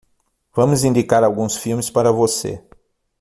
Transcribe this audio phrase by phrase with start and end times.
[0.57, 2.59] Vamos indicar alguns filmes para você.